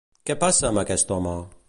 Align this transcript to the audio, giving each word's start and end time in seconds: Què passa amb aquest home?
Què 0.29 0.35
passa 0.43 0.65
amb 0.71 0.83
aquest 0.85 1.15
home? 1.17 1.37